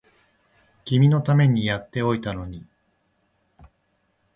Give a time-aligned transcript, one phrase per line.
[0.83, 2.65] 君のためにやっておいたのに